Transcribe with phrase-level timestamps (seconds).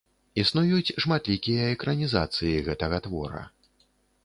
[0.43, 3.47] Існуюць шматлікія экранізацыі гэтага твора.